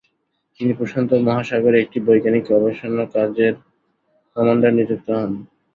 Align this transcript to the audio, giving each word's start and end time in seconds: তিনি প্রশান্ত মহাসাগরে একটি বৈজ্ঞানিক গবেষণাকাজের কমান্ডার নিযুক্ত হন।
তিনি 0.59 0.71
প্রশান্ত 0.73 1.11
মহাসাগরে 1.27 1.77
একটি 1.81 1.97
বৈজ্ঞানিক 2.05 2.43
গবেষণাকাজের 2.51 3.53
কমান্ডার 4.35 4.71
নিযুক্ত 4.73 5.07
হন। 5.17 5.31